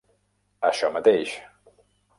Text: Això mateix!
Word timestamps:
Això 0.69 0.91
mateix! 0.97 1.39